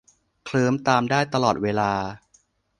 [0.45, 1.91] เคลิ้มตามได้ตลอดเวลา